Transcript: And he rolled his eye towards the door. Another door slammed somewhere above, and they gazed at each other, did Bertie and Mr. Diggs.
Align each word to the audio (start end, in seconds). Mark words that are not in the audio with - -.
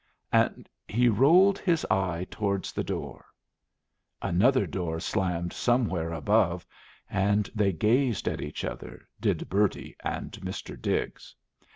And 0.31 0.67
he 0.87 1.09
rolled 1.09 1.59
his 1.59 1.85
eye 1.91 2.25
towards 2.31 2.71
the 2.73 2.83
door. 2.83 3.23
Another 4.19 4.65
door 4.65 4.99
slammed 4.99 5.53
somewhere 5.53 6.11
above, 6.11 6.65
and 7.07 7.47
they 7.53 7.71
gazed 7.71 8.27
at 8.27 8.41
each 8.41 8.65
other, 8.65 9.07
did 9.19 9.47
Bertie 9.47 9.95
and 10.03 10.31
Mr. 10.31 10.75
Diggs. 10.75 11.35